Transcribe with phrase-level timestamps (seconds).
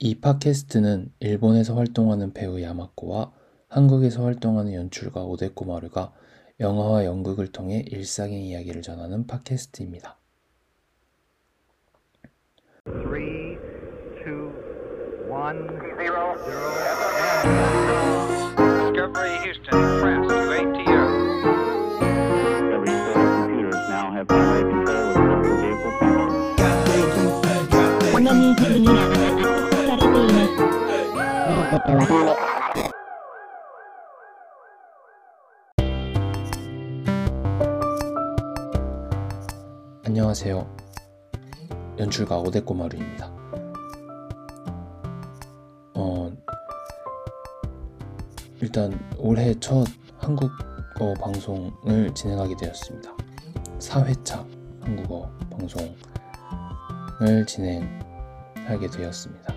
[0.00, 3.32] 이 팟캐스트는 일본에서 활동하는 배우 야마코와
[3.66, 6.12] 한국에서 활동하는 연출가 오데코 마루가
[6.60, 10.16] 영화와 연극을 통해 일상의 이야기를 전하는 팟캐스트입니다.
[12.86, 13.58] 3, 2, 1,
[14.24, 14.52] 0,
[16.06, 16.38] 0,
[18.92, 21.02] Discovery Houston, press to ATO.
[22.72, 26.38] Every set of computers now have primary control of local vehicle functions.
[40.04, 40.76] 안녕하세요.
[41.98, 43.32] 연출가 오데코마루입니다.
[45.94, 46.30] 어,
[48.60, 49.86] 일단 올해 첫
[50.18, 53.16] 한국어 방송을 진행하게 되었습니다.
[53.78, 54.46] 4회차
[54.82, 59.54] 한국어 방송을 진행하게 되었습니다.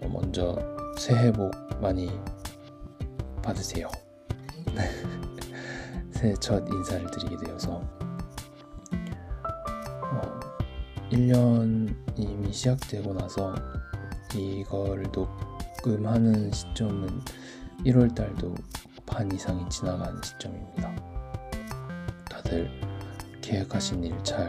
[0.00, 2.10] 어, 먼저 새해 복 많이
[3.42, 3.88] 받으세요.
[6.12, 7.82] 새해 첫 인사를 드리게 되어서
[11.10, 13.54] 1년 이미 시작되고 나서
[14.34, 17.20] 이걸 녹음하는 시점은
[17.84, 18.54] 1월 달도
[19.06, 20.94] 반 이상이 지나간 시점입니다.
[22.30, 22.70] 다들
[23.42, 24.48] 계획하신 일 잘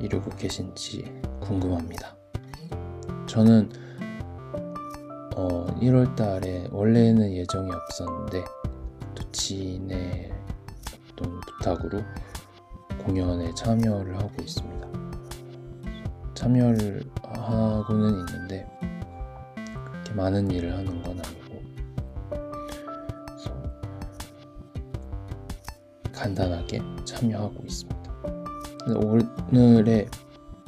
[0.00, 1.04] 이루고 계신지
[1.40, 2.14] 궁금합니다.
[3.26, 3.70] 저는
[5.40, 8.44] 어, 1월 달에 원래는 예정이 없었는데
[9.14, 10.32] 또 지인의
[11.12, 12.02] 어떤 부탁으로
[13.04, 14.88] 공연에 참여를 하고 있습니다.
[16.34, 18.66] 참여를 하고는 있는데
[19.92, 21.62] 그렇게 많은 일을 하는 건 아니고
[26.12, 28.12] 간단하게 참여하고 있습니다.
[29.52, 30.08] 오늘의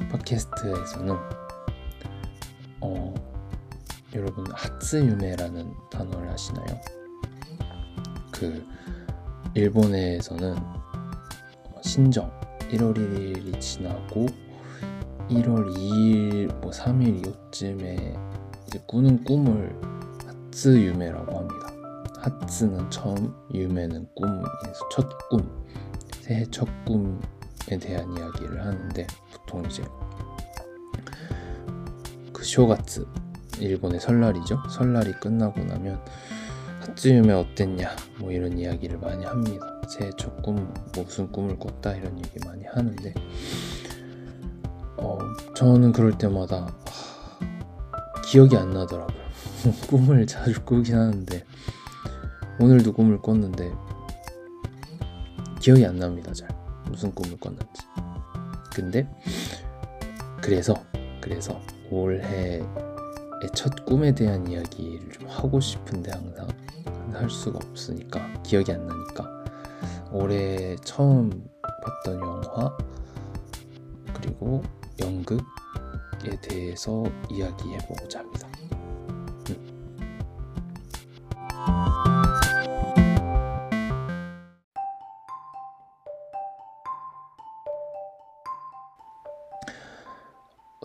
[0.09, 1.17] 팟캐스트에서는
[2.79, 3.30] 어,
[4.13, 6.81] 여러분 하츠유메라는 단어를 아시나요?
[8.29, 8.65] 그
[9.53, 10.55] 일본에서는
[11.81, 12.29] 신정
[12.71, 14.25] 1월 1일이 지나고
[15.29, 18.13] 1월 2일, 뭐 3일 이쯤에
[18.67, 19.79] 이제 꾸는 꿈을
[20.25, 21.67] 하츠 유메라고 합니다.
[22.17, 25.65] 하츠는 처음, 유메는 꿈에서 첫 꿈,
[26.19, 29.83] 새해 첫 꿈에 대한 이야기를 하는데 보통 이제
[32.33, 33.05] 그 쇼가츠
[33.61, 34.63] 일본의 설날이죠.
[34.69, 36.03] 설날이 끝나고 나면
[36.81, 39.65] 하츠유메 어땠냐 뭐 이런 이야기를 많이 합니다.
[39.87, 43.13] 새해 첫 꿈, 무슨 꿈을 꿨다 이런 얘기 많이 하는데
[44.97, 45.17] 어,
[45.55, 49.21] 저는 그럴 때마다 하, 기억이 안 나더라고요.
[49.87, 51.43] 꿈을 자주 꾸긴 하는데
[52.59, 53.71] 오늘도 꿈을 꿨는데
[55.59, 56.31] 기억이 안 납니다.
[56.33, 56.49] 잘
[56.85, 57.83] 무슨 꿈을 꿨는지.
[58.73, 59.07] 근데
[60.41, 60.73] 그래서
[61.19, 61.61] 그래서
[61.91, 62.63] 올해의
[63.53, 66.47] 첫 꿈에 대한 이야기를 좀 하고 싶은데 항상
[67.13, 69.45] 할 수가 없으니까 기억이 안 나니까
[70.11, 71.29] 올해 처음
[71.61, 72.77] 봤던 영화
[74.13, 74.61] 그리고
[74.99, 75.39] 연극에
[76.41, 78.47] 대해서 이야기해 보고자 합니다.
[79.49, 79.81] 음.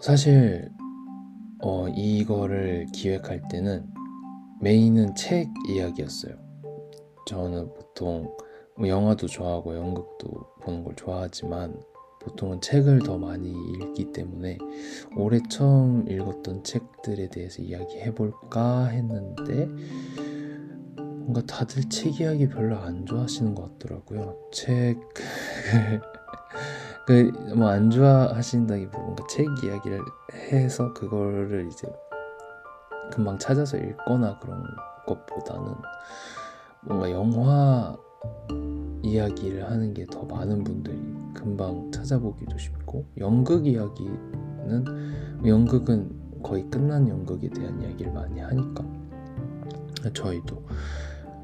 [0.00, 0.75] 사실
[1.68, 3.84] 어, 이거를 기획할 때는
[4.60, 6.36] 메인은 책 이야기였어요.
[7.26, 8.32] 저는 보통
[8.76, 10.28] 뭐 영화도 좋아하고 연극도
[10.62, 11.82] 보는 걸 좋아하지만
[12.22, 14.58] 보통은 책을 더 많이 읽기 때문에
[15.16, 19.66] 올해 처음 읽었던 책들에 대해서 이야기해 볼까 했는데
[20.94, 24.38] 뭔가 다들 책 이야기 별로 안 좋아하시는 것 같더라고요.
[24.52, 25.00] 책
[27.06, 30.00] 그 뭐 안 좋아하신다기보다 뭔가 책 이야기를
[30.32, 31.86] 해서 그거를 이제
[33.12, 34.64] 금방 찾아서 읽거나 그런
[35.06, 35.74] 것보다는
[36.82, 37.96] 뭔가 영화
[39.02, 40.98] 이야기를 하는 게 더 많은 분들이
[41.32, 44.84] 금방 찾아보기도 쉽고 연극 이야기는
[45.46, 46.10] 연극은
[46.42, 48.84] 거의 끝난 연극에 대한 이야기를 많이 하니까
[50.12, 50.64] 저희도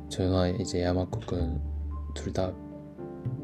[0.08, 1.60] 저와 이제 야마쿠 군
[2.14, 2.52] 둘다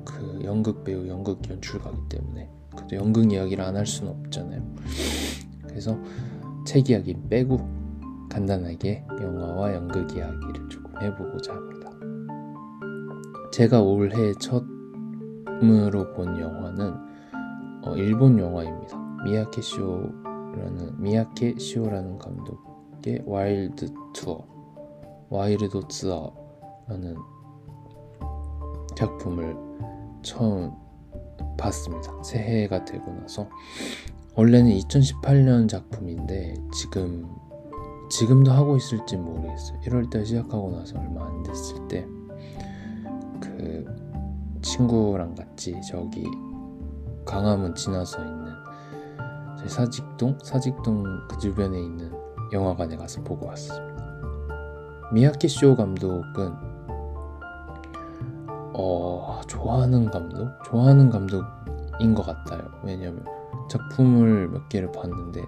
[0.08, 4.62] 그 연극 배우, 연극 연출가기 때문에 그래도 연극 이야기를 안 할 수는 없잖아요.
[5.68, 5.98] 그래서
[6.66, 7.58] 책 이야기 빼고
[8.30, 11.90] 간단하게 영화와 연극 이야기를 조금 해보고자 합니다.
[13.52, 16.94] 제가 올해 첫으로 본 영화는
[17.84, 18.98] 어, 일본 영화입니다.
[19.24, 24.44] 미야케 쇼라는 미야케 쇼라는 감독의 Wild Tour,
[25.30, 27.16] Wild Tour라는
[28.96, 29.67] 작품을
[30.28, 30.72] 처음
[31.56, 32.12] 봤습니다.
[32.22, 33.48] 새해가 되고 나서
[34.34, 37.26] 원래는 2018년 작품인데 지금
[38.10, 39.80] 지금도 하고 있을지 모르겠어요.
[39.80, 42.06] 1월달 시작하고 나서 얼마 안 됐을 때
[43.40, 43.84] 그
[44.62, 46.26] 친구랑 같이 저기
[47.24, 48.52] 강화문 지나서 있는
[49.58, 52.12] 저희 사직동 사직동 그 주변에 있는
[52.52, 53.88] 영화관에 가서 보고 왔습니다.
[55.12, 56.67] 미야키 쇼 감독은
[58.80, 62.62] 어 좋아하는 감독 좋아하는 감독인 것 같아요.
[62.84, 63.24] 왜냐면
[63.68, 65.42] 작품을 몇 개를 봤는데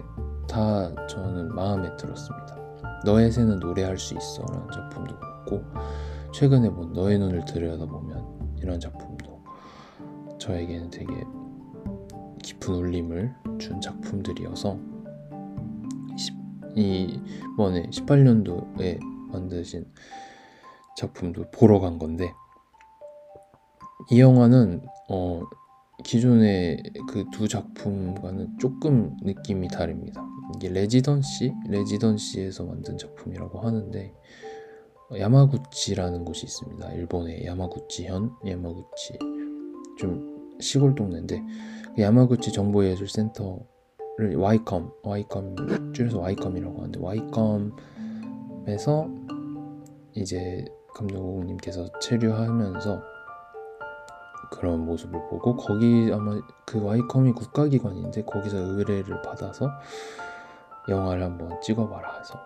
[0.49, 2.57] 다 저는 마음에 들었습니다.
[3.05, 5.63] 너의 새는 노래할 수 있어 라는 작품도 봤고
[6.33, 9.41] 최근에 본 너의 눈을 들여다보면 이런 작품도
[10.37, 11.13] 저에게는 되게
[12.43, 14.77] 깊은 울림을 준 작품들이어서
[16.75, 18.99] 이번에 18년도에
[19.31, 19.85] 만드신
[20.97, 22.33] 작품도 보러 간 건데
[24.09, 25.41] 이 영화는 어
[26.03, 30.23] 기존의 그 두 작품과는 조금 느낌이 다릅니다.
[30.55, 34.13] 이게 residency, residency에서 만든 작품이라고 하는데
[35.17, 36.93] 야마구치라는 곳이 있습니다.
[36.93, 39.19] 일본의 야마구치현, 야마구치
[39.97, 41.43] 좀 시골 동네인데
[41.95, 47.71] 그 야마구치 정보예술센터를 YCAM, YCAM 줄여서 YCAM이라고 하는데 YCAM에서
[50.15, 50.65] 이제
[50.95, 53.10] 감독님께서 체류하면서
[54.51, 59.71] 그런 모습을 보고 거기 아마 그 와이컴이 국가기관인데 거기서 의뢰를 받아서
[60.87, 62.37] 영화를 한번 찍어봐라 해서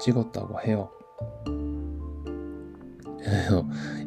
[0.00, 0.90] 찍었다고 해요.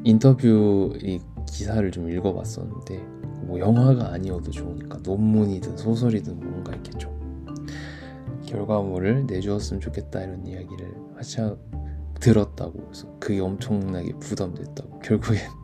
[0.04, 2.98] 인터뷰 이 기사를 좀 읽어봤었는데
[3.44, 7.22] 뭐 영화가 아니어도 좋으니까 논문이든 소설이든 뭔가 이렇게 좀
[8.46, 11.58] 결과물을 내주었으면 좋겠다 이런 이야기를 하셔
[12.20, 15.61] 들었다고 그래서 그게 엄청나게 부담됐다고 결국엔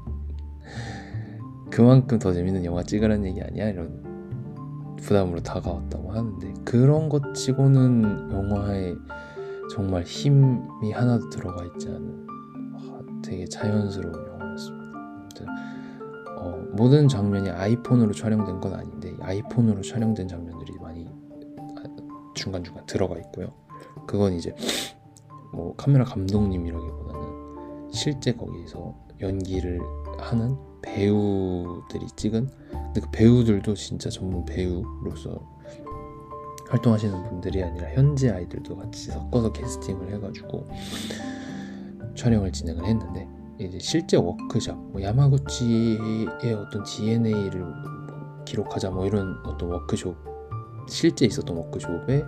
[1.70, 8.96] 그만큼 더 재밌는 영화 찍으라는 얘기 아니야 이런 부담으로 다가왔다고 하는데 그런 것 치고는 영화에
[9.72, 12.28] 정말 힘이 하나도 들어가 있지 않은
[13.22, 14.88] 되게 자연스러운 영화였습니다.
[16.38, 21.10] 어, 모든 장면이 아이폰으로 촬영된 건 아닌데 아이폰으로 촬영된 장면들이 많이
[22.36, 23.54] 중간중간 들어가 있고요.
[24.06, 24.56] 그건 이제
[25.52, 29.80] 뭐 카메라 감독님이라기보다는 실제 거기서 연기를
[30.20, 32.50] 하는 배우들이 찍은?
[32.72, 35.58] 근데 그 배우들도 진짜 전문 배우로서
[36.70, 40.68] 활동하시는 분들이 아니라 현지 아이들도 같이 섞어서 캐스팅을 해가지고
[42.16, 43.28] 촬영을 진행을 했는데
[43.60, 50.16] 이제 실제 워크샵 뭐 야마구치의 어떤 DNA를 뭐 기록하자 뭐 이런 어떤 워크숍
[50.88, 52.26] 실제 있었던 워크숍의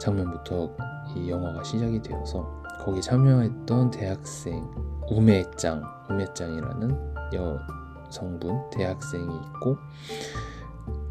[0.00, 0.76] 장면부터
[1.16, 4.64] 이 영화가 시작이 되어서 거기 참여했던 대학생
[5.10, 9.76] 우메짱 우메짱이라는 여성분 대학생이 있고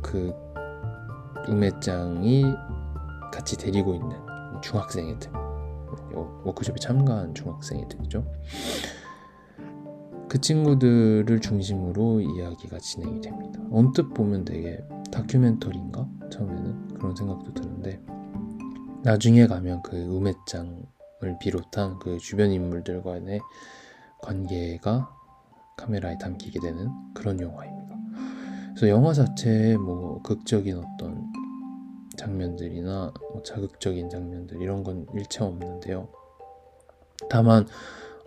[0.02, 0.34] 그
[1.48, 2.46] 우메짱이
[3.32, 4.18] 같이 데리고 있는
[4.62, 5.32] 중학생 애들
[6.44, 8.26] 워크숍에 참가한 중학생 애들이죠.
[10.28, 13.60] 그 친구들을 중심으로 이야기가 진행이 됩니다.
[13.72, 16.08] 언뜻 보면 되게 다큐멘터리인가?
[16.32, 18.02] 처음에는 그런 생각도 드는데
[19.04, 23.40] 나중에 가면 그 우메짱을 비롯한 그 주변 인물들과의
[24.22, 25.15] 관계가
[25.78, 27.96] 카메라에 담기게 되는 그런 영화입니다.
[28.76, 31.32] 그래서 영화 자체에 뭐 극적인 어떤
[32.18, 36.10] 장면들이나 뭐 자극적인 장면들 이런 건 일체 없는데요.
[37.30, 37.66] 다만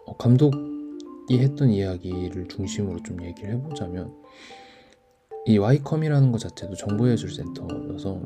[0.06, 4.14] 어, 감독이 했던 이야기를 중심으로 좀 얘기를 해보자면
[5.46, 8.22] 이 와이컴이라는 것 자체도 정보예술센터여서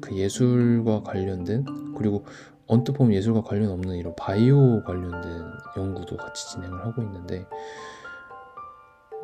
[0.00, 1.64] 그 예술과 관련된
[1.96, 2.24] 그리고
[2.66, 5.42] 언뜻 보면 예술과 관련 없는 이런 바이오 관련된
[5.76, 7.46] 연구도 같이 진행을 하고 있는데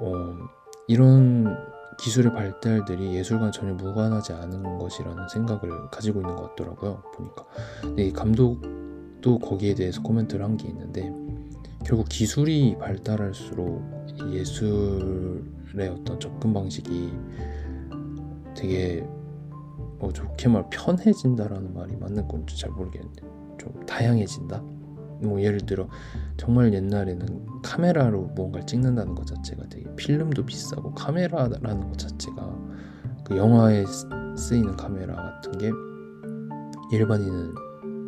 [0.00, 0.34] 어,
[0.88, 1.56] 이런
[1.98, 7.02] 기술의 발달들이 예술과 전혀 무관하지 않은 것이라는 생각을 가지고 있는 것 같더라고요.
[7.14, 7.44] 보니까.
[7.98, 11.12] 이 감독도 거기에 대해서 코멘트를 한 게 있는데
[11.84, 13.82] 결국 기술이 발달할수록
[14.32, 17.12] 예술의 어떤 접근 방식이
[18.56, 19.06] 되게
[19.98, 23.22] 뭐 좋게 말 편해진다라는 말이 맞는 건지 잘 모르겠는데
[23.58, 24.62] 좀 다양해진다.
[25.22, 25.88] 뭐 예를 들어
[26.36, 32.58] 정말 옛날에는 카메라로 무언가를 찍는다는 것 자체가 되게 필름도 비싸고 카메라라는 것 자체가
[33.24, 33.84] 그 영화에
[34.36, 35.70] 쓰이는 카메라 같은 게
[36.92, 37.54] 일반인은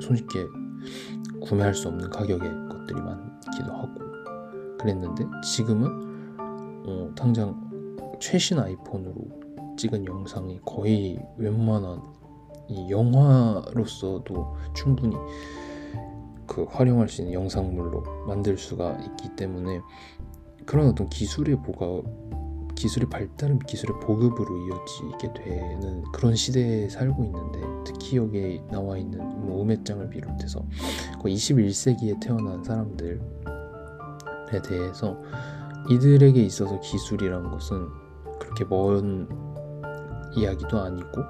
[0.00, 0.46] 손쉽게
[1.40, 4.00] 구매할 수 없는 가격의 것들이 많기도 하고
[4.80, 5.86] 그랬는데 지금은
[6.86, 7.70] 어, 당장
[8.20, 9.14] 최신 아이폰으로
[9.76, 12.02] 찍은 영상이 거의 웬만한
[12.68, 15.16] 이 영화로서도 충분히
[16.46, 19.80] 그 활용할 수 있는 영상물로 만들 수가 있기 때문에
[20.66, 22.02] 그런 어떤 기술의 보가
[22.74, 29.62] 기술의 발달은 기술의 보급으로 이어지게 되는 그런 시대에 살고 있는데 특히 여기에 나와 있는 뭐
[29.62, 30.64] 음해장을 비롯해서
[31.20, 33.18] 거의 21세기에 태어난 사람들에
[34.68, 35.16] 대해서
[35.90, 37.88] 이들에게 있어서 기술이란 것은
[38.38, 39.28] 그렇게 먼
[40.34, 41.22] 이야기도 아니고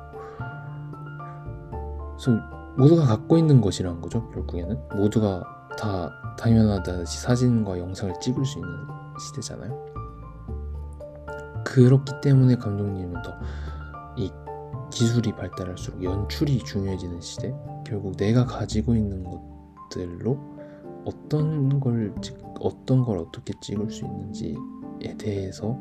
[2.16, 4.78] 그래서 모두가 갖고 있는 것이란 거죠 결국에는?
[4.96, 5.44] 모두가
[5.78, 8.70] 다 당연하다시 사진과 영상을 찍을 수 있는
[9.20, 9.92] 시대잖아요.
[11.64, 13.32] 그렇기 때문에 감독님은 더
[14.16, 14.30] 이
[14.90, 17.54] 기술이 발달할수록 연출이 중요해지는 시대
[17.86, 20.38] 결국 내가 가지고 있는 것들로
[21.04, 25.78] 어떤 걸 찍, 어떤 걸 어떻게 찍을 수 있는지에 대해서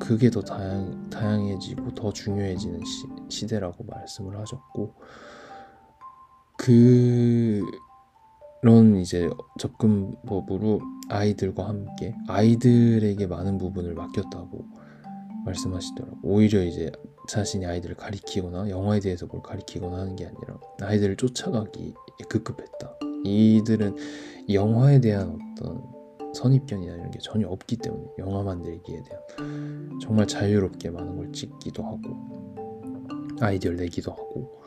[0.00, 4.94] 그게 더 다양, 다양해지고 더 중요해지는 시, 시대라고 말씀을 하셨고
[8.60, 9.28] 그런 이제
[9.58, 14.64] 접근법으로 아이들과 함께 아이들에게 많은 부분을 맡겼다고
[15.44, 16.18] 말씀하시더라고.
[16.22, 16.92] 오히려 이제
[17.28, 21.94] 자신이 아이들을 가리키거나 영화에 대해서 뭘 가리키거나 하는 게 아니라 아이들을 쫓아가기
[22.28, 22.96] 급급했다.
[23.24, 23.96] 이들은
[24.52, 25.82] 영화에 대한 어떤
[26.32, 32.54] 선입견이나 이런 게 전혀 없기 때문에 영화 만들기에 대한 정말 자유롭게 많은 걸 찍기도 하고
[33.40, 34.62] 아이디어를 내기도 하고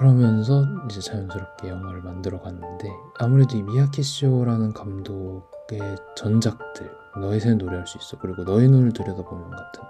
[0.00, 2.88] 그러면서 이제 자연스럽게 영화를 만들어 갔는데
[3.18, 5.78] 아무래도 이 미야케쇼라는 감독의
[6.16, 6.90] 전작들
[7.20, 8.16] 너의 새는 노래할 수 있어.
[8.18, 9.82] 그리고 너의 눈을 들여다보면 같은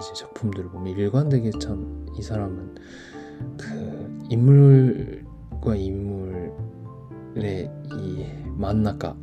[0.00, 2.76] 이제 작품들을 보면 일관되게 참 이 사람은
[3.58, 6.50] 그 인물과 인물의
[7.98, 8.26] 이
[8.56, 9.14] 만나가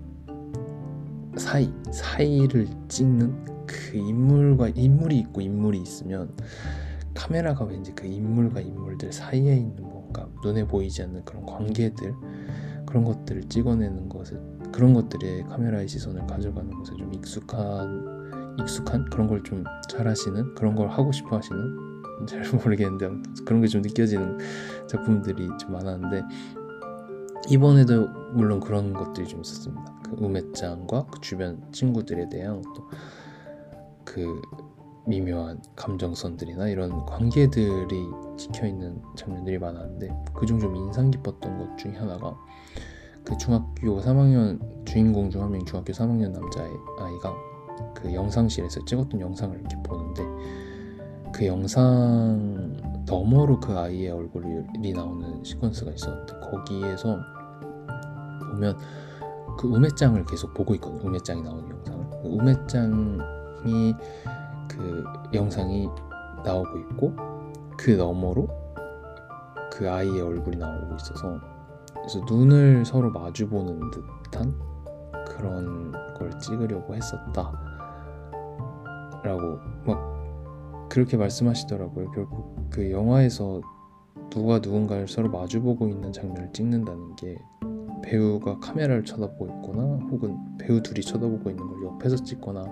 [1.37, 6.35] 사이 사이를 찍는 그 인물과 인물이 있고 인물이 있으면
[7.15, 10.02] 카메라가 왠지 그 인물과 인물들 사이에 있는 뭔가
[10.43, 12.13] 눈에 보이지 않는 그런 관계들
[12.85, 14.37] 그런 것들을 찍어내는 것에
[14.71, 20.89] 그런 것들에 카메라의 시선을 가져가는 것에 좀 익숙한 익숙한 그런 걸 좀 잘하시는 그런 걸
[20.89, 21.93] 하고 싶어 하시는
[22.27, 23.09] 잘 모르겠는데
[23.45, 24.37] 그런 게 좀 느껴지는
[24.87, 26.23] 작품들이 좀 많았는데
[27.49, 29.83] 이번에도 물론 그런 것들이 좀 있었습니다.
[30.03, 32.87] 그 우매짱과 그 주변 친구들에 대한 또
[34.05, 34.41] 그
[35.05, 38.07] 미묘한 감정선들이나 이런 관계들이
[38.37, 42.35] 찍혀 있는 장면들이 많았는데 그중 좀 인상 깊었던 것 중에 하나가
[43.23, 46.61] 그 중학교 3학년 주인공 중 한 명 중학교 3학년 남자
[46.99, 47.33] 아이가
[47.95, 50.23] 그 영상실에서 찍었던 영상을 이렇게 보는데
[51.33, 57.17] 그 영상 너머로 그 아이의 얼굴이 나오는 시퀀스가 있었는데 거기에서
[58.51, 58.77] 보면
[59.57, 61.01] 그 우매짱을 계속 보고 있거든요.
[61.07, 62.09] 우매짱이 나오는 영상을.
[62.09, 63.93] 그 우매짱이
[64.73, 65.03] 그
[65.33, 65.87] 영상이
[66.43, 67.13] 나오고 있고
[67.77, 68.47] 그 너머로
[69.71, 71.39] 그 아이의 얼굴이 나오고 있어서
[71.93, 74.53] 그래서 눈을 서로 마주보는 듯한
[75.27, 77.51] 그런 걸 찍으려고 했었다
[79.23, 82.11] 라고 막 그렇게 말씀하시더라고요.
[82.11, 83.61] 결국 그 영화에서
[84.29, 87.37] 누가 누군가를 서로 마주보고 있는 장면을 찍는다는 게
[88.03, 92.65] 배우가 카메라를 쳐다보고 있거나 혹은 배우 둘이 쳐다보고 있는 걸 옆에서 찍거나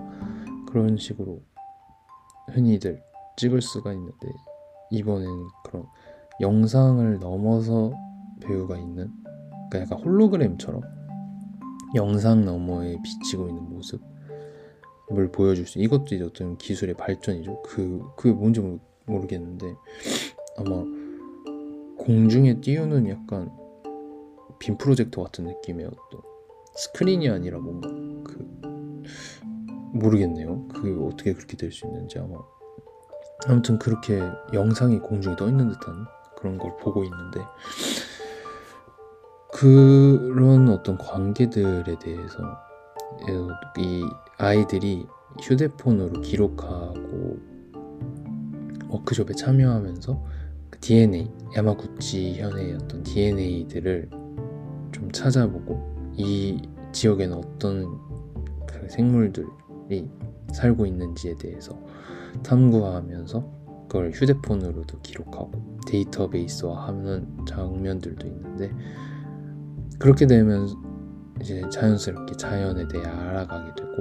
[0.66, 1.40] 그런 식으로
[2.52, 3.02] 흔히들
[3.36, 4.28] 찍을 수가 있는데
[4.90, 5.28] 이번엔
[5.64, 5.86] 그런
[6.40, 7.92] 영상을 넘어서
[8.40, 9.10] 배우가 있는
[9.70, 10.82] 그러니까 약간 홀로그램처럼
[11.94, 17.62] 영상 너머에 비치고 있는 모습을 보여줄 수 이것도 이제 어떤 기술의 발전이죠.
[17.62, 18.60] 그 그게 뭔지
[19.06, 19.74] 모르겠는데
[20.58, 20.84] 아마
[21.98, 23.50] 공중에 띄우는 약간
[24.58, 26.20] 빔 프로젝터 같은 느낌의 어떤
[26.74, 27.88] 스크린이 아니라 뭔가
[28.24, 29.02] 그
[29.92, 30.68] 모르겠네요.
[30.68, 32.36] 그 어떻게 그렇게 될 수 있는지 아마
[33.48, 34.20] 아무튼 그렇게
[34.52, 36.06] 영상이 공중에 떠 있는 듯한
[36.36, 37.40] 그런 걸 보고 있는데
[39.52, 42.38] 그런 어떤 관계들에 대해서
[43.78, 44.04] 이
[44.38, 45.06] 아이들이
[45.40, 47.38] 휴대폰으로 기록하고
[48.88, 50.24] 워크숍에 참여하면서
[50.70, 54.10] 그 DNA 야마구치 현의 어떤 DNA들을
[54.92, 56.60] 좀 찾아보고 이
[56.92, 57.98] 지역에는 어떤
[58.66, 59.46] 그 생물들
[59.92, 60.08] 이
[60.52, 61.78] 살고 있는지에 대해서
[62.42, 65.50] 탐구하면서 그걸 휴대폰으로도 기록하고
[65.86, 68.72] 데이터베이스화 하는 장면들도 있는데
[69.98, 70.68] 그렇게 되면
[71.40, 73.92] 이제 자연스럽게 자연에 대해 알아가게 되고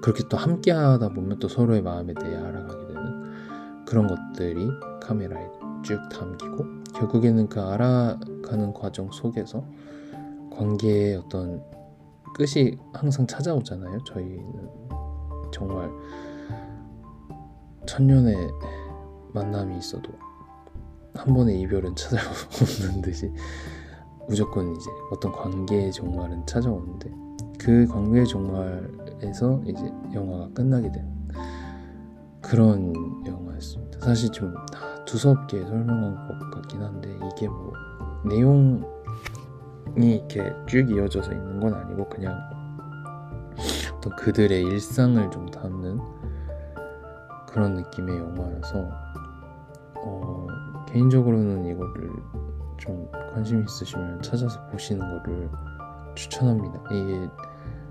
[0.00, 4.68] 그렇게 또 함께 하다 보면 또 서로의 마음에 대해 알아가게 되는 그런 것들이
[5.02, 5.46] 카메라에
[5.82, 9.64] 쭉 담기고 결국에는 그 알아가는 과정 속에서
[10.50, 11.62] 관계의 어떤
[12.38, 13.98] 끝이 항상 찾아오잖아요.
[14.04, 14.52] 저희는
[15.52, 15.90] 정말
[17.84, 18.36] 천년의
[19.34, 20.12] 만남이 있어도
[21.14, 23.32] 한 번의 이별은 찾아오는 듯이
[24.28, 27.10] 무조건 이제 어떤 관계의 종말은 찾아오는데
[27.58, 31.28] 그 관계의 종말을 에서 이제 영화가 끝나게 되는
[32.40, 32.94] 그런
[33.26, 33.98] 영화였습니다.
[34.00, 34.54] 사실 좀
[35.06, 37.72] 두섭게 설명한 것 같긴 한데 이게 뭐
[38.24, 38.84] 내용
[39.96, 42.38] 이 이렇게 쭉 이어져서 있는 건 아니고 그냥
[43.96, 46.00] 어떤 그들의 일상을 좀 담는
[47.46, 48.88] 그런 느낌의 영화라서
[49.96, 50.46] 어,
[50.88, 52.10] 개인적으로는 이거를
[52.76, 55.50] 좀 관심 있으시면 찾아서 보시는 거를
[56.14, 56.82] 추천합니다.
[56.90, 57.28] 이게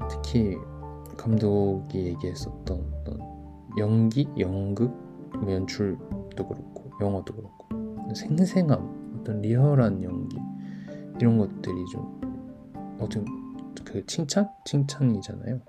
[0.09, 0.57] 특히
[1.17, 3.19] 감독이 얘기했었던 어떤
[3.77, 4.91] 연기, 연극,
[5.33, 10.37] 뭐 연출도 그렇고 영화도 그렇고 생생함, 어떤 리얼한 연기
[11.19, 13.25] 이런 것들이 좀 어떤
[13.83, 14.49] 그 칭찬?
[14.65, 15.59] 칭찬이잖아요.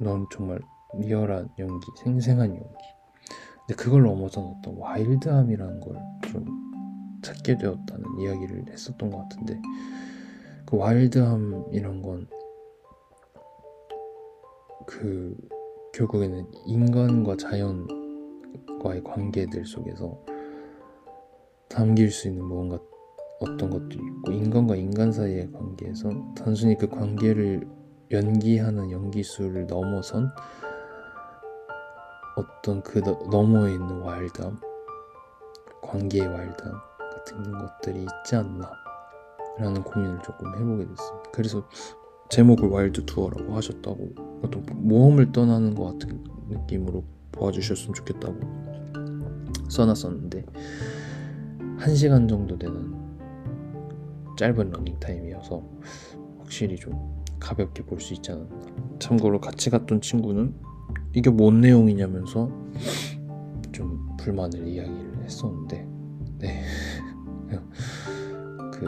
[0.00, 0.60] 넌 정말
[0.94, 2.68] 리얼한 연기, 생생한 연기.
[3.66, 6.44] 근데 그걸 넘어선 어떤 와일드함이라는 걸 좀
[7.22, 9.60] 찾게 되었다는 이야기를 했었던 것 같은데
[10.64, 12.02] 그 와일드함 이런
[14.86, 15.36] 건그
[15.92, 20.24] 결국에는 인간과 자연과의 관계들 속에서
[21.68, 22.78] 담길 수 있는 무언가
[23.40, 27.66] 어떤 것도 있고 인간과 인간 사이의 관계에서 단순히 그 관계를
[28.10, 30.30] 연기하는 연기술을 넘어선
[32.36, 32.98] 어떤 그
[33.30, 34.58] 너머에 있는 wild함
[35.82, 38.70] 관계의 wild함 같은 것들이 있지 않나
[39.58, 41.30] 라는 고민을 조금 해보게 됐습니다.
[41.32, 41.66] 그래서
[42.28, 48.38] 제목을 Wild Tour라고 하셨다고 어떤 모험을 떠나는 것 같은 느낌으로 보아주셨으면 좋겠다고
[49.68, 50.44] 써놨었는데
[51.78, 52.99] 1시간 정도 되는
[54.40, 55.62] 짧은 러닝타임이어서
[56.38, 58.56] 확실히 좀 가볍게 볼 수 있지 않았나
[58.98, 60.54] 참고로 같이 갔던 친구는
[61.14, 62.50] 이게 뭔 내용이냐면서
[63.70, 65.86] 좀 불만을 이야기를 했었는데
[66.38, 66.64] 네.
[68.72, 68.86] 그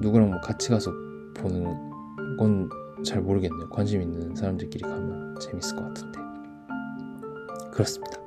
[0.00, 0.90] 누구랑 뭐 같이 가서
[1.36, 2.70] 보는 건
[3.02, 3.70] 잘 모르겠네요.
[3.70, 6.18] 관심 있는 사람들끼리 가면 재밌을 것 같은데
[7.72, 8.18] 그렇습니다.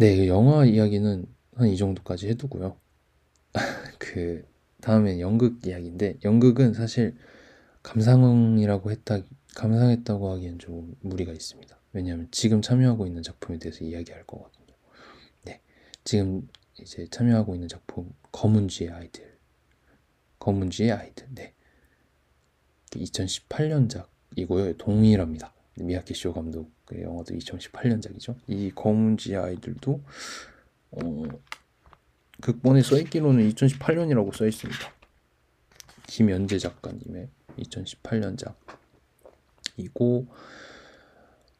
[0.00, 1.26] 네, 그 영화 이야기는
[1.56, 2.80] 한 이 정도까지 해두고요.
[3.98, 4.46] 그
[4.80, 7.18] 다음엔 연극 이야기인데 연극은 사실
[7.82, 9.18] 감상이라고 했다
[9.56, 11.78] 감상했다고 하기엔 좀 무리가 있습니다.
[11.92, 14.74] 왜냐하면 지금 참여하고 있는 작품에 대해서 이야기할 거거든요.
[15.44, 15.60] 네,
[16.04, 16.48] 지금
[16.80, 19.38] 이제 참여하고 있는 작품 검은쥐의 아이들,
[20.38, 21.26] 검은쥐의 아이들.
[21.34, 21.52] 네,
[22.92, 24.78] 2018년작이고요.
[24.78, 25.52] 동일합니다.
[25.76, 28.36] 미야키 쇼 감독 의 영화도 2018년작이죠.
[28.48, 30.00] 이 검은쥐의 아이들도
[30.92, 31.22] 어,
[32.40, 34.80] 극본에 써있기로는 2018년이라고 써있습니다.
[36.06, 40.26] 김연재 작가님의 2018년작이고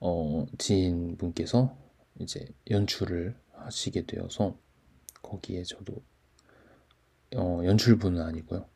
[0.01, 1.77] 어, 지인분께서
[2.19, 4.57] 이제 연출을 하시게 되어서
[5.23, 6.03] 거기에 저도
[7.37, 8.67] 어, 연출부는 아니고요.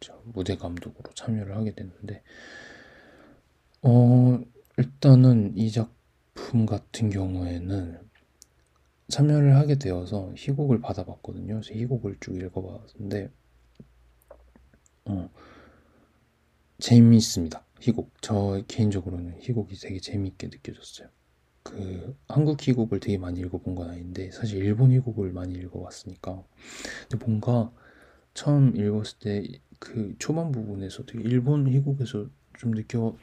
[0.00, 2.22] 저 무대 감독으로 참여를 하게 됐는데
[3.82, 4.40] 어,
[4.80, 8.00] 일단은 이 작품 같은 경우에는
[9.08, 11.60] 참여를 하게 되어서 희곡을 받아봤거든요.
[11.60, 13.30] 그래서 희곡을 쭉 읽어봤는데
[15.06, 15.30] 어,
[16.78, 17.64] 재미있습니다.
[17.80, 18.12] 희곡.
[18.22, 21.08] 저 개인적으로는 희곡이 되게 재미있게 느껴졌어요.
[21.62, 26.42] 그 한국 희곡을 되게 많이 읽어본 건 아닌데 사실 일본 희곡을 많이 읽어봤으니까
[27.08, 27.70] 근데 뭔가
[28.32, 33.16] 처음 읽었을 때 그 초반 부분에서 되게 일본 희곡에서 좀 느껴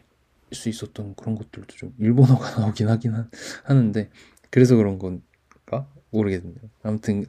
[0.54, 3.28] 수 있었던 그런 것들도 좀 일본어가 나오긴 하긴 하,
[3.64, 4.10] 하는데
[4.50, 6.70] 그래서 그런 건가 모르겠네요.
[6.84, 7.26] 아무튼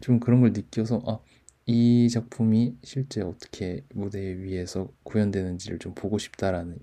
[0.00, 1.18] 좀 그런 걸 느껴서 아
[1.66, 6.78] 이 작품이 실제 어떻게 무대 위에서 구현되는지를 좀 보고 싶다라는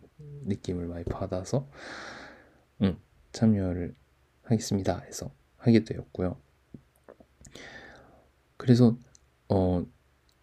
[0.45, 1.69] 느낌을 많이 받아서
[2.81, 2.97] 음,
[3.31, 3.95] 참여를
[4.43, 6.35] 하겠습니다 해서 하게 되었고요.
[8.57, 8.97] 그래서
[9.47, 9.85] 어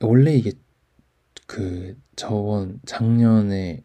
[0.00, 0.52] 원래 이게
[1.46, 3.84] 그 저번 작년에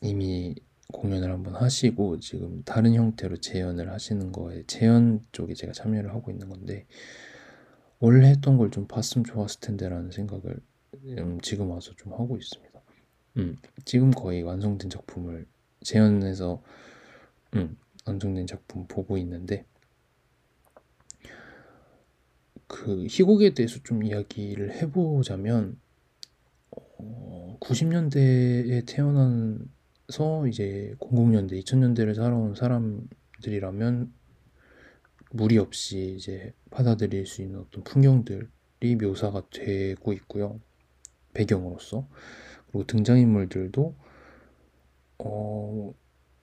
[0.00, 0.54] 이미
[0.92, 6.48] 공연을 한번 하시고 지금 다른 형태로 재연을 하시는 거에 재연 쪽에 제가 참여를 하고 있는
[6.48, 6.86] 건데
[8.00, 10.56] 원래 했던 걸 좀 봤으면 좋았을 텐데라는 생각을
[11.04, 12.80] 음, 지금 와서 좀 하고 있습니다.
[13.38, 15.46] 음, 지금 거의 완성된 작품을
[15.82, 16.62] 재연해서
[17.54, 19.64] 음, 완성된 작품 보고 있는데
[22.66, 25.78] 그 희곡에 대해서 좀 이야기를 해보자면
[26.70, 29.58] 어, 90년대에 태어나
[30.10, 34.12] 서 이제 00년대, 2000년대를 살아온 사람들이라면
[35.32, 40.60] 무리 없이 이제 받아들일 수 있는 어떤 풍경들이 묘사가 되고 있고요.
[41.32, 42.08] 배경으로서.
[42.66, 43.94] 그리고 등장인물들도
[45.18, 45.94] 어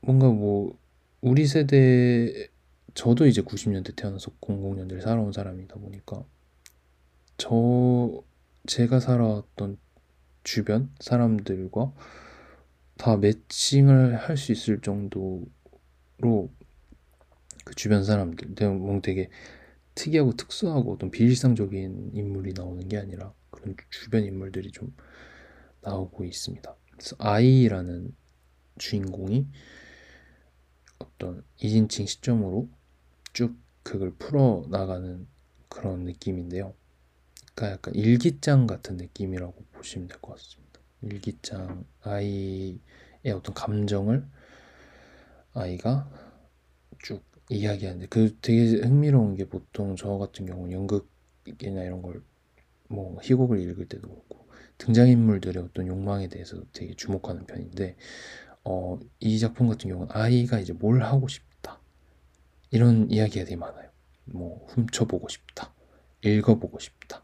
[0.01, 0.77] 뭔가 뭐
[1.21, 2.49] 우리 세대
[2.93, 6.23] 저도 이제 90년대 태어나서 00년대를 살아온 사람이다 보니까
[7.37, 8.23] 저
[8.65, 9.77] 제가 살아왔던
[10.43, 11.93] 주변 사람들과
[12.97, 15.47] 다 매칭을 할 수 있을 정도로
[17.65, 19.29] 그 주변 사람들 뭔가 되게
[19.95, 24.95] 특이하고 특수하고 어떤 비일상적인 인물이 나오는 게 아니라 그런 주변 인물들이 좀
[25.81, 26.75] 나오고 있습니다.
[26.91, 28.15] 그래서 아이라는
[28.77, 29.47] 주인공이
[30.99, 32.69] 어떤 2인칭 시점으로
[33.33, 35.27] 쭉 그걸 풀어 나가는
[35.69, 36.73] 그런 느낌인데요.
[37.55, 40.66] 그러니까 약간 일기장 같은 느낌이라고 보시면 될 것 같습니다.
[41.01, 42.79] 일기장 아이의
[43.35, 44.25] 어떤 감정을
[45.53, 46.09] 아이가
[46.99, 52.21] 쭉 이야기하는데 그 되게 흥미로운 게 보통 저 같은 경우는 연극이나 이런 걸
[52.89, 57.95] 뭐 희곡을 읽을 때도 그렇고 등장인물들의 어떤 욕망에 대해서 되게 주목하는 편인데
[58.63, 61.79] 어, 이 작품 같은 경우는 아이가 이제 뭘 하고 싶다.
[62.71, 63.89] 이런 이야기가 되게 많아요.
[64.25, 65.73] 뭐 훔쳐보고 싶다,
[66.21, 67.23] 읽어보고 싶다,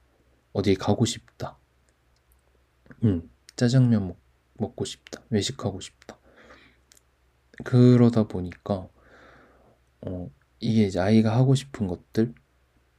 [0.54, 1.58] 어디 가고 싶다,
[3.04, 4.20] 음 짜장면 먹,
[4.56, 6.20] 먹고 싶다, 외식하고 싶다.
[7.64, 8.90] 그러다 보니까
[10.02, 12.34] 어, 이게 이제 아이가 하고 싶은 것들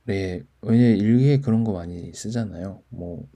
[0.04, 2.82] 네, 왜냐 일기에 그런 거 많이 쓰잖아요.
[2.88, 3.26] 뭐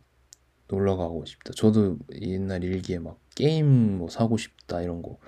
[0.68, 1.52] 놀러 가고 싶다.
[1.56, 5.18] 저도 옛날 일기에 막 게임 뭐 사고 싶다 이런 거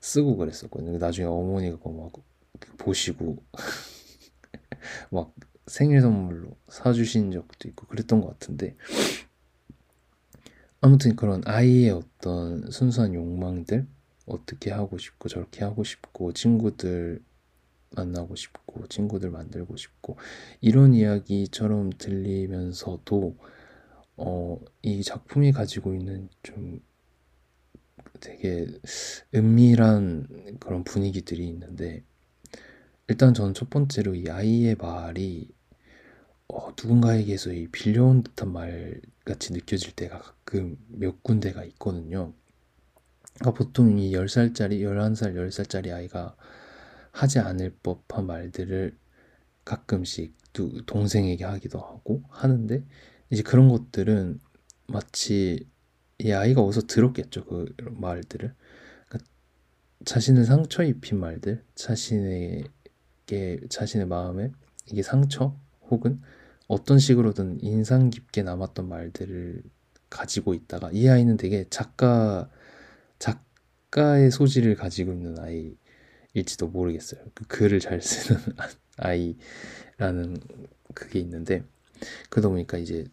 [0.00, 0.98] 쓰고 그랬었거든요.
[0.98, 2.12] 나중에 어머니가 막
[2.76, 3.42] 보시고
[5.10, 5.34] 막
[5.66, 8.76] 생일 선물로 사주신 적도 있고 그랬던 것 같은데
[10.84, 13.86] 아무튼 그런 아이의 어떤 순수한 욕망들?
[14.26, 17.22] 어떻게 하고 싶고 저렇게 하고 싶고 친구들
[17.90, 20.16] 만나고 싶고 친구들 만들고 싶고.
[20.60, 23.36] 이런 이야기처럼 들리면서도
[24.16, 26.80] 어, 이 작품이 가지고 있는 좀
[28.18, 28.66] 되게
[29.32, 32.02] 은밀한 그런 분위기들이 있는데
[33.06, 35.48] 일단 저는 첫 번째로 이 아이의 말이
[36.48, 42.34] 어, 누군가에게서 이 빌려온 듯한 말 같이 느껴질 때가 가끔 몇 군데가 있거든요.
[43.38, 46.36] 그러니까 보통 이 10살짜리, 11살, 10살짜리 아이가
[47.10, 48.96] 하지 않을 법한 말들을
[49.64, 50.36] 가끔씩
[50.84, 52.84] 동생에게 하기도 하고 하는데
[53.30, 54.40] 이제 그런 것들은
[54.86, 55.66] 마치
[56.18, 58.54] 이 아이가 어디서 들었겠죠 그 말들을
[59.08, 59.30] 그러니까
[60.04, 64.52] 자신을 상처 입힌 말들 자신에게 자신의 마음에
[64.90, 65.58] 이게 상처
[65.90, 66.20] 혹은
[66.68, 69.62] 어떤 식으로든 인상 깊게 남았던 말들을
[70.12, 72.50] 가지고 있다가 이 아이는 되게 작가
[73.18, 75.74] 작가의 소질을 가지고 있는 아이
[76.34, 77.20] 일지도 모르겠어요.
[77.34, 78.40] 그 글을 잘 쓰는
[78.98, 80.36] 아이라는
[80.94, 81.64] 그게 있는데
[82.30, 83.04] 그러다 보니까 이제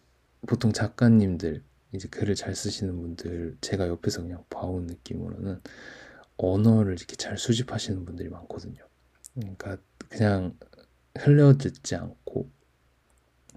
[0.46, 5.60] 보통 작가님들 이제 글을 잘 쓰시는 분들 제가 옆에서 그냥 봐온 느낌으로는
[6.36, 8.82] 언어를 이렇게 잘 수집하시는 분들이 많거든요.
[9.34, 9.76] 그러니까
[10.08, 10.56] 그냥
[11.18, 12.50] 흘려듣지 않고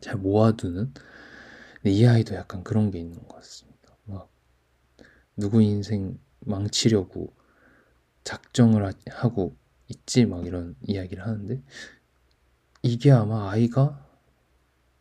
[0.02, 0.94] 잘 모아두는
[1.86, 3.96] 이 아이도 약간 그런 게 있는 것 같습니다.
[4.06, 4.30] 막
[5.36, 7.34] 누구 인생 망치려고
[8.24, 9.56] 작정을 하고
[9.88, 11.62] 있지 막 이런 이야기를 하는데
[12.82, 14.06] 이게 아마 아이가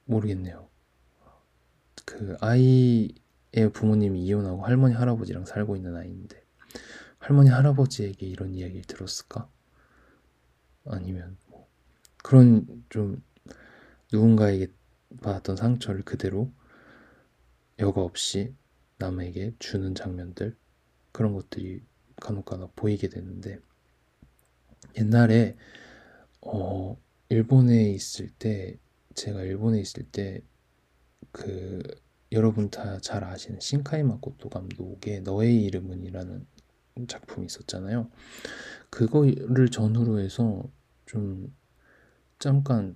[0.05, 0.69] 모르겠네요.
[2.05, 6.43] 그 아이의 부모님이 이혼하고 할머니 할아버지랑 살고 있는 아이인데
[7.19, 9.49] 할머니 할아버지에게 이런 이야기를 들었을까?
[10.87, 11.69] 아니면 뭐
[12.23, 13.23] 그런 좀
[14.13, 14.67] 누군가에게
[15.23, 16.51] 받았던 상처를 그대로
[17.83, 18.55] 여과 없이
[18.99, 20.57] 남에게 주는 장면들
[21.13, 21.83] 그런 것들이
[22.17, 23.59] 간혹간혹 보이게 되는데
[24.99, 25.57] 옛날에
[26.43, 26.97] 어
[27.29, 28.79] 일본에 있을 때
[29.15, 30.43] 제가 일본에 있을 때
[31.33, 31.83] 그
[32.31, 36.47] 여러분 다 잘 아시는 신카이 마코토 감독의 너의 이름은이라는
[37.09, 38.11] 작품이 있었잖아요.
[38.91, 40.63] 그거를 전후로 해서
[41.07, 41.55] 좀
[42.39, 42.95] 잠깐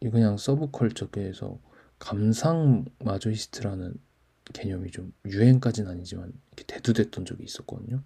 [0.00, 1.60] 그냥 서브컬처계에서
[1.98, 3.94] 감상 마조이스트라는
[4.52, 8.02] 개념이 좀 유행까지는 아니지만 대두됐던 적이 있었거든요.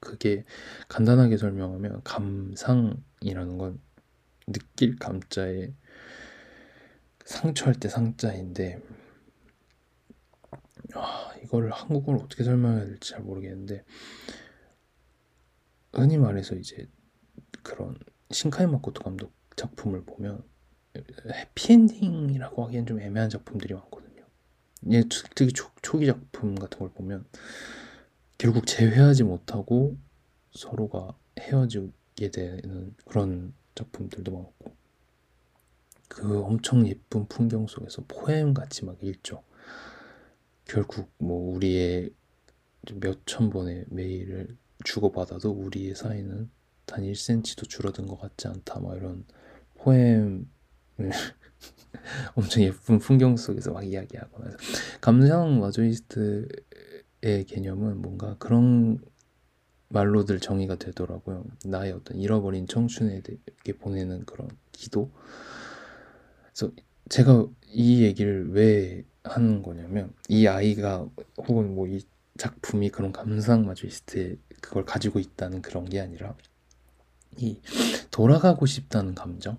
[0.00, 0.44] 그게
[0.88, 3.80] 간단하게 설명하면 감상이라는 건
[4.46, 5.72] 느낄 감자에
[7.24, 8.82] 상처할 때 상자인데
[10.94, 13.84] 아, 이걸 한국어로 어떻게 설명해야 될지 잘 모르겠는데
[15.94, 16.86] 흔히 말해서 이제
[17.62, 17.96] 그런
[18.30, 20.42] 신카이 마코토 감독 작품을 보면
[21.32, 23.93] 해피엔딩이라고 하기엔 좀 애매한 작품들이 많거든요.
[24.90, 25.02] 예,
[25.34, 27.24] 특히 초, 초기 작품 같은 걸 보면
[28.38, 29.96] 결국 재회하지 못하고
[30.52, 34.74] 서로가 헤어지게 되는 그런 작품들도 많고
[36.08, 39.42] 그 엄청 예쁜 풍경 속에서 포엠 같이 막 읽죠.
[40.64, 42.10] 결국 뭐 우리의
[42.92, 46.50] 몇천 번의 메일을 주고받아도 우리의 사이는
[46.84, 48.80] 단 1cm도 줄어든 것 같지 않다.
[48.80, 49.24] 막 이런
[49.76, 50.48] 포엠
[52.34, 54.56] 엄청 예쁜 풍경 속에서 막 이야기하고 해서
[55.00, 58.98] 감상 마조이스트의 개념은 뭔가 그런
[59.88, 61.44] 말로들 정의가 되더라고요.
[61.66, 63.38] 나의 어떤 잃어버린 청춘에게
[63.78, 65.12] 보내는 그런 기도.
[66.42, 66.72] 그래서
[67.08, 72.00] 제가 이 얘기를 왜 하는 거냐면 이 아이가 혹은 뭐 이
[72.36, 76.34] 작품이 그런 감상 마조이스트의 그걸 가지고 있다는 그런 게 아니라
[77.36, 77.60] 이
[78.10, 79.58] 돌아가고 싶다는 감정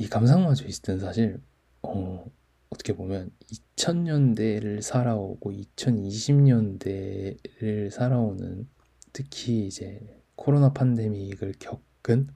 [0.00, 1.38] 이 감상 마조이스트는 사실
[1.82, 2.24] 어,
[2.70, 3.30] 어떻게 보면
[3.76, 8.66] 2000년대를 살아오고 2020년대를 살아오는
[9.12, 10.00] 특히 이제
[10.36, 12.28] 코로나 팬데믹을 겪은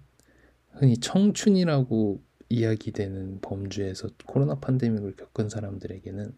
[0.73, 6.37] 흔히 청춘이라고 이야기되는 범주에서 코로나 팬데믹을 겪은 사람들에게는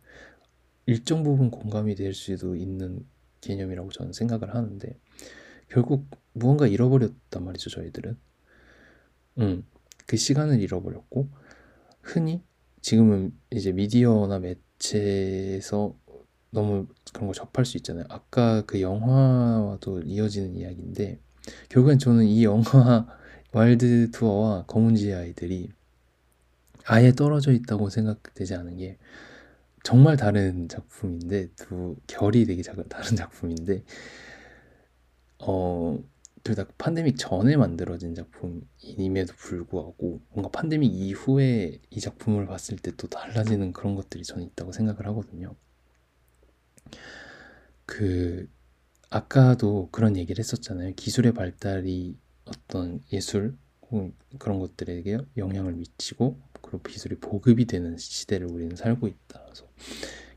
[0.87, 3.05] 일정 부분 공감이 될 수도 있는
[3.41, 4.97] 개념이라고 저는 생각을 하는데
[5.67, 8.17] 결국 무언가 잃어버렸단 말이죠 저희들은.
[9.39, 9.65] 음,
[10.07, 11.29] 그 시간을 잃어버렸고
[12.03, 12.43] 흔히
[12.81, 15.97] 지금은 이제 미디어나 매체에서
[16.51, 18.05] 너무 그런 걸 접할 수 있잖아요.
[18.09, 21.19] 아까 그 영화와도 이어지는 이야기인데
[21.69, 23.07] 결국엔 저는 이 영화
[23.53, 25.71] Wild Tour와 검은지 아이들이
[26.85, 28.99] 아예 떨어져 있다고 생각되지 않은 게
[29.83, 33.85] 정말 다른 작품인데 두 결이 되게 다른 작품인데
[35.39, 35.99] 어
[36.47, 43.09] 둘 다 팬데믹 전에 만들어진 작품임에도 불구하고 뭔가 팬데믹 이후에 이 작품을 봤을 때 또
[43.09, 45.57] 달라지는 그런 것들이 저는 있다고 생각을 하거든요.
[47.85, 48.49] 그
[49.11, 50.95] 아까도 그런 얘기를 했었잖아요.
[50.95, 53.57] 기술의 발달이 어떤 예술
[54.39, 59.43] 그런 것들에게 영향을 미치고 그리고 기술이 보급이 되는 시대를 우리는 살고 있다.
[59.45, 59.69] 그래서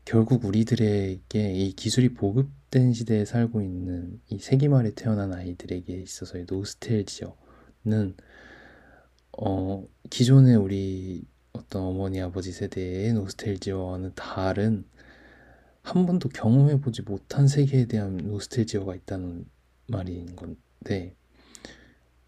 [0.04, 6.46] 결국 우리들에게 이 기술이 보급 된 시대에 살고 있는 이 세기 말에 태어난 아이들에게 있어서의
[6.48, 7.34] 노스텔지어는
[9.38, 14.84] 어, 기존의 우리 어떤 어머니 아버지 세대의 노스텔지어와는 다른
[15.82, 19.46] 한 번도 경험해보지 못한 세계에 대한 노스텔지어가 있다는
[19.88, 21.16] 말인 건데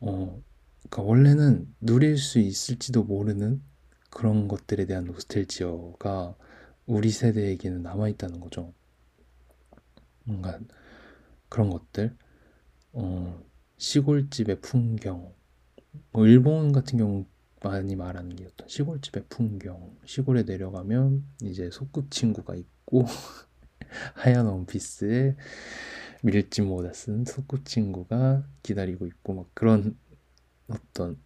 [0.00, 0.42] 어,
[0.90, 3.62] 그러니까 원래는 누릴 수 있을지도 모르는
[4.10, 6.34] 그런 것들에 대한 노스텔지어가
[6.86, 8.74] 우리 세대에게는 남아있다는 거죠.
[10.24, 10.58] 뭔가
[11.48, 12.16] 그런 것들,
[12.92, 13.42] 어,
[13.76, 15.34] 시골집의 풍경,
[16.12, 17.26] 뭐 일본 같은 경우
[17.62, 23.06] 많이 말하는 게 어떤 시골집의 풍경, 시골에 내려가면 이제 소꿉친구가 있고
[24.14, 25.36] 하얀 원피스에
[26.22, 29.96] 밀짚 모자 쓴 소꿉친구가 기다리고 있고 막 그런
[30.68, 31.18] 어떤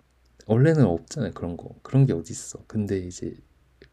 [0.47, 1.75] 원래는 없잖아요 그런 거.
[1.83, 2.65] 그런 게 어딨어.
[2.67, 3.35] 근데 이제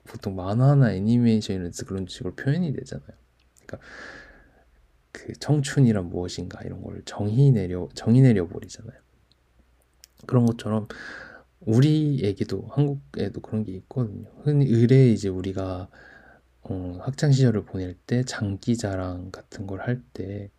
[0.06, 3.18] 보통 만화나 애니메이션에서 그런 식으로 표현이 되잖아요.
[3.66, 3.88] 그러니까
[5.14, 9.00] 그 청춘이란 무엇인가 이런 걸 정의 내려 정의 내려 버리잖아요.
[10.28, 10.88] 그런 것처럼
[11.62, 14.30] 우리에게도 한국에도 그런 게 있거든요.
[14.44, 15.90] 흔히 의뢰 이제 우리가
[16.64, 20.50] 어, 학창 시절을 보낼 때 장기자랑 같은 걸 할 때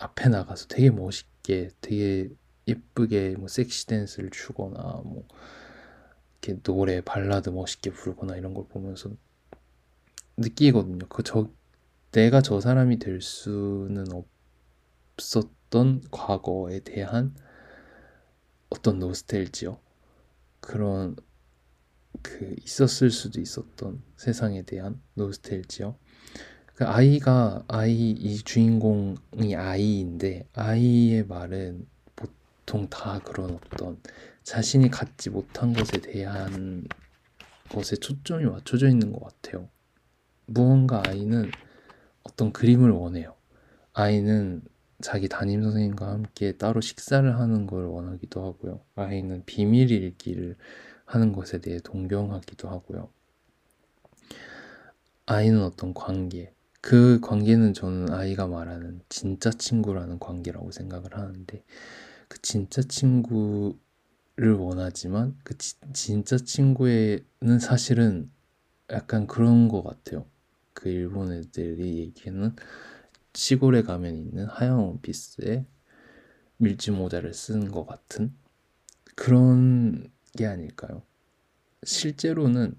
[0.00, 2.30] 앞에 나가서 되게 멋있게 되게
[2.68, 5.26] 예쁘게 뭐 섹시 댄스를 추거나 뭐
[6.42, 9.10] 이렇게 노래 발라드 멋있게 부르거나 이런 걸 보면서
[10.36, 11.06] 느끼거든요.
[11.08, 11.50] 그 저
[12.12, 14.06] 내가 저 사람이 될 수는
[15.16, 17.34] 없었던 과거에 대한
[18.68, 19.80] 어떤 노스텔지어
[20.60, 21.16] 그런
[22.22, 25.96] 그 있었을 수도 있었던 세상에 대한 노스텔지어
[26.74, 34.00] 그 아이가 아이 이 주인공이 아이인데 아이의 말은 보통 다 그런 어떤
[34.42, 36.88] 자신이 갖지 못한 것에 대한
[37.68, 39.68] 것에 초점이 맞춰져 있는 것 같아요.
[40.46, 41.52] 무언가 아이는
[42.22, 43.34] 어떤 그림을 원해요.
[43.92, 44.62] 아이는
[45.00, 48.80] 자기 담임 선생님과 함께 따로 식사를 하는 걸 원하기도 하고요.
[48.94, 50.56] 아이는 비밀 읽기를
[51.04, 53.08] 하는 것에 대해 동경하기도 하고요.
[55.26, 61.64] 아이는 어떤 관계, 그 관계는 저는 아이가 말하는 진짜 친구라는 관계라고 생각을 하는데,
[62.28, 63.78] 그 진짜 친구
[64.40, 68.30] 를 원하지만 그 지, 진짜 친구에는 사실은
[68.90, 70.24] 약간 그런 것 같아요.
[70.72, 72.54] 그 일본 애들이 얘기하는
[73.34, 75.66] 시골에 가면 있는 하얀 원피스에
[76.56, 78.34] 밀짚 모자를 쓰는 것 같은
[79.14, 81.02] 그런 게 아닐까요?
[81.84, 82.74] 실제로는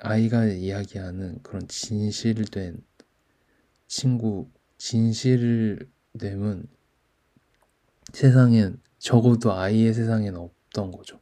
[0.00, 2.82] 아이가 이야기하는 그런 진실된
[3.86, 5.88] 친구, 진실됨은
[8.12, 11.20] 세상엔 적어도 아이의 세상엔 없 없던 거죠.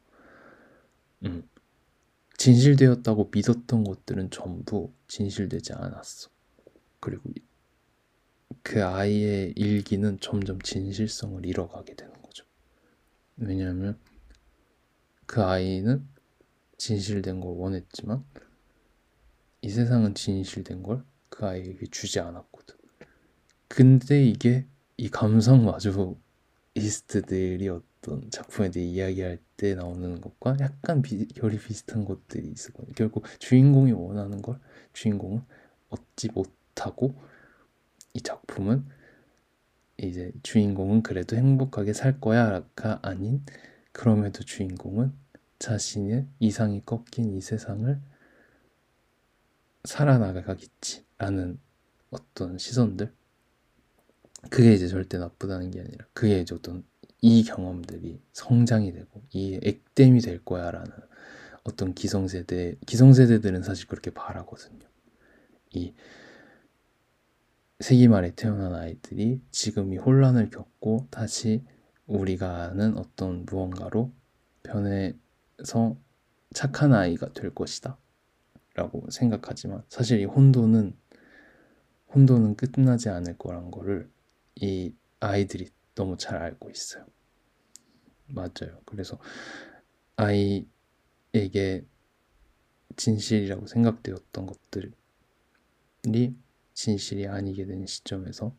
[1.24, 1.48] 음.
[2.38, 6.30] 진실되었다고 믿었던 것들은 전부 진실되지 않았어.
[7.00, 7.30] 그리고
[8.62, 12.44] 그 아이의 일기는 점점 진실성을 잃어가게 되는 거죠.
[13.36, 13.98] 왜냐하면
[15.26, 16.08] 그 아이는
[16.78, 18.24] 진실된 걸 원했지만
[19.60, 21.04] 이 세상은 진실된 걸
[21.38, 22.74] 그 아이에게 주지 않았거든.
[23.68, 26.16] 근데 이게 이 감성마저
[26.74, 32.94] 이스트들이 어떤 작품에 대해 이야기할 때 나오는 것과 약간 비, 결이 비슷한 것들이 있었거든요.
[32.94, 34.58] 결국 주인공이 원하는 걸
[34.94, 35.42] 주인공은
[35.90, 37.14] 얻지 못하고
[38.14, 38.86] 이 작품은
[39.98, 43.44] 이제 주인공은 그래도 행복하게 살 거야가 아닌
[43.92, 45.12] 그럼에도 주인공은
[45.58, 48.00] 자신의 이상이 꺾인 이 세상을
[49.84, 51.58] 살아나가겠지라는
[52.10, 53.12] 어떤 시선들
[54.50, 56.84] 그게 이제 절대 나쁘다는 게 아니라 그게 이제 어떤
[57.20, 60.92] 이 경험들이 성장이 되고 이 액땜이 될 거야라는
[61.64, 64.86] 어떤 기성세대 기성세대들은 사실 그렇게 바라거든요.
[65.72, 65.94] 이
[67.80, 71.62] 세기 말에 태어난 아이들이 지금 이 혼란을 겪고 다시
[72.06, 74.12] 우리가 아는 어떤 무언가로
[74.62, 75.96] 변해서
[76.54, 77.98] 착한 아이가 될 것이다.
[78.74, 80.96] 라고 생각하지만 사실 이 혼돈은
[82.14, 84.08] 혼돈은 끝나지 않을 거란 거를
[84.54, 87.04] 이 아이들이 너무 잘 알고 있어요.
[88.28, 88.80] 맞아요.
[88.84, 89.18] 그래서
[90.14, 91.84] 아이에게
[92.96, 94.92] 진실이라고 생각되었던 것들이
[96.74, 98.54] 진실이 아니게 된 시점에서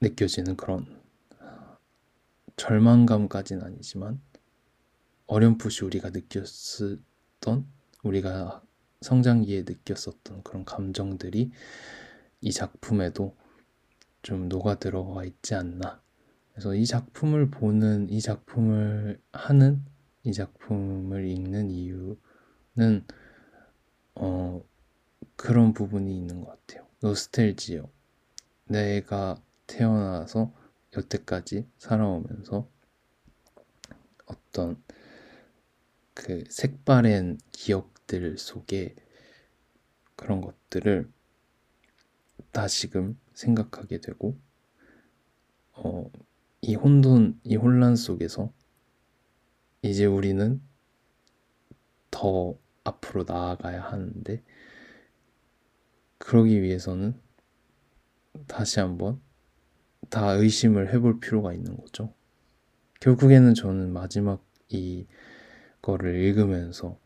[0.00, 1.02] 느껴지는 그런
[2.56, 4.22] 절망감까지는 아니지만
[5.26, 7.66] 어렴풋이 우리가 느꼈었던
[8.04, 8.62] 우리가
[9.02, 11.50] 성장기에 느꼈었던 그런 감정들이
[12.44, 13.34] 이 작품에도
[14.20, 16.02] 좀 녹아 들어가 있지 않나.
[16.52, 19.82] 그래서 이 작품을 보는, 이 작품을 하는,
[20.24, 23.06] 이 작품을 읽는 이유는,
[24.16, 24.62] 어,
[25.36, 26.86] 그런 부분이 있는 것 같아요.
[27.00, 27.88] 노스텔지요.
[28.66, 30.52] 내가 태어나서
[30.94, 32.68] 여태까지 살아오면서
[34.26, 34.82] 어떤
[36.12, 38.94] 그 색바랜 기억들 속에
[40.14, 41.10] 그런 것들을
[42.54, 44.38] 다시금 생각하게 되고
[45.72, 46.10] 어,
[46.62, 48.50] 이 혼돈, 이 혼란 속에서
[49.82, 50.62] 이제 우리는
[52.10, 54.42] 더 앞으로 나아가야 하는데
[56.18, 57.20] 그러기 위해서는
[58.46, 59.20] 다시 한번
[60.08, 62.14] 다 의심을 해볼 필요가 있는 거죠.
[63.00, 65.06] 결국에는 저는 마지막 이
[65.82, 66.98] 거를 읽으면서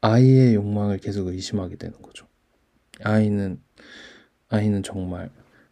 [0.00, 2.26] 아이의 욕망을 계속 의심하게 되는 거죠.
[3.02, 3.62] 아이는
[4.50, 5.30] 아이는 정말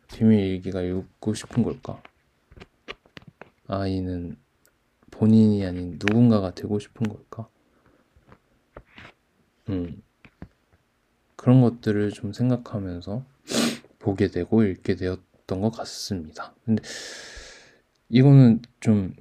[0.08, 2.02] 비밀 일기가 읽고 싶은 걸까?
[3.68, 4.36] 아이는
[5.10, 7.48] 본인이 아닌 누군가가 되고 싶은 걸까?
[9.70, 10.02] 음.
[11.36, 13.24] 그런 것들을 좀 생각하면서
[13.98, 16.54] 보게 되고 읽게 되었던 것 같습니다.
[16.64, 16.82] 근데
[18.08, 19.14] 이거는 좀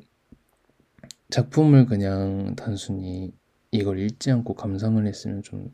[1.29, 3.33] 작품을 그냥 단순히
[3.71, 5.73] 이걸 읽지 않고 감상을 했으면 좀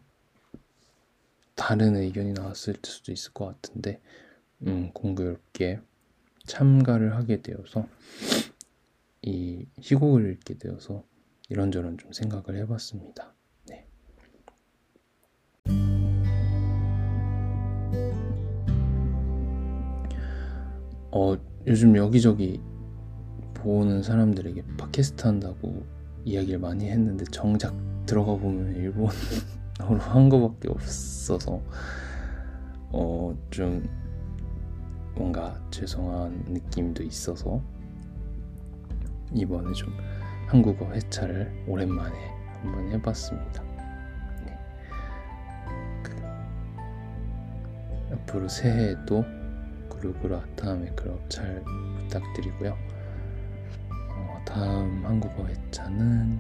[1.62, 4.02] 다른 의견이 나왔을 수도 있을 것 같은데
[4.66, 5.80] 음, 공교롭게
[6.48, 7.88] 참가를 하게 되어서
[9.22, 11.04] 이 희곡을 읽게 되어서
[11.50, 13.36] 이런저런 좀 생각을 해봤습니다.
[13.68, 13.88] 네.
[21.12, 22.60] 어, 요즘 여기저기
[23.54, 25.86] 보는 사람들에게 팟캐스트 한다고
[26.26, 27.76] 이야기를 많이 했는데 정작
[28.08, 29.10] 들어가 보면 일본
[29.88, 31.62] 어로 한 거밖에 없어서
[32.92, 33.88] 어 좀
[35.16, 37.62] 뭔가 죄송한 느낌도 있어서
[39.34, 39.94] 이번에 좀
[40.48, 42.18] 한국어 회차를 오랜만에
[42.62, 43.62] 한번 해봤습니다.
[44.46, 44.58] 네.
[46.02, 46.16] 그,
[48.14, 49.24] 앞으로 새해에도
[49.90, 51.62] 그루그루 아타함의 클럽 잘
[51.98, 52.78] 부탁드리고요.
[54.46, 56.40] 다음 한국어 회차는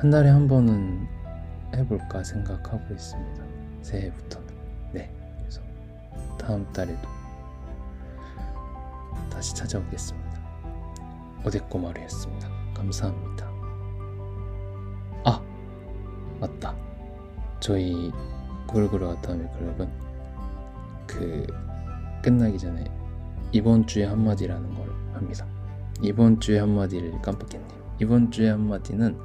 [0.00, 1.06] 한 달에 한 번은
[1.74, 3.44] 해볼까 생각하고 있습니다.
[3.82, 4.48] 새해부터는.
[4.92, 5.14] 네.
[5.38, 5.60] 그래서
[6.38, 7.08] 다음 달에도
[9.30, 10.28] 다시 찾아오겠습니다.
[11.46, 12.48] 오데꼬마루였습니다.
[12.74, 13.46] 감사합니다.
[15.24, 15.40] 아!
[16.40, 16.74] 맞다.
[17.60, 18.12] 저희
[18.66, 19.90] 구글구글 아타미 클럽은
[21.06, 21.46] 그
[22.22, 22.84] 끝나기 전에
[23.52, 25.46] 이번 주에 한마디라는 걸 합니다.
[26.02, 27.96] 이번 주에 한마디를 깜빡했네요.
[28.00, 29.18] 이번 주에 한마디는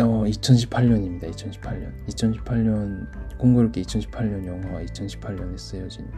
[0.00, 1.30] 어, 2018년입니다.
[1.32, 1.92] 2018년.
[2.06, 6.08] 2018년 공교롭게 2018년 영화와 2018년에 쓰여진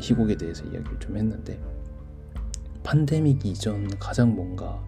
[0.00, 1.60] 희곡에 대해서 이야기를 좀 했는데
[2.84, 4.80] 팬데믹 이전 가장 뭔가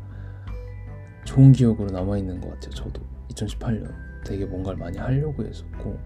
[1.24, 2.70] 좋은 기억으로 남아있는 것 같아요.
[2.74, 3.92] 저도 2018년
[4.24, 5.98] 되게 뭔가를 많이 하려고 했었고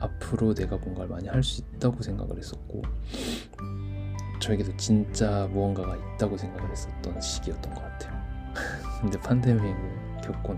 [0.00, 2.82] 앞으로 내가 뭔가를 많이 할 수 있다고 생각을 했었고
[4.38, 8.22] 저에게도 진짜 무언가가 있다고 생각을 했었던 시기였던 것 같아요.
[9.00, 10.54] 근데 팬데믹을 겪고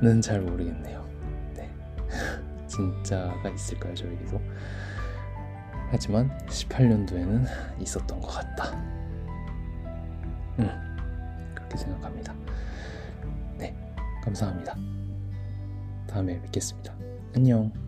[0.00, 1.06] 나서는 잘 모르겠네요.
[1.54, 1.70] 네.
[2.66, 4.40] 진짜가 있을까요, 저에게도?
[5.90, 7.46] 하지만 18년도에는
[7.80, 8.72] 있었던 것 같다.
[10.58, 10.68] 음,
[11.54, 12.34] 그렇게 생각합니다.
[13.56, 13.74] 네,
[14.22, 14.76] 감사합니다.
[16.06, 16.94] 다음에 뵙겠습니다.
[17.34, 17.87] 안녕.